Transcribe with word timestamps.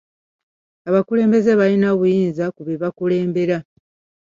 Abakulembeze 0.89 1.51
balina 1.59 1.87
obuyinza 1.95 2.45
ku 2.55 2.61
be 2.67 2.75
bakulembera. 2.81 3.57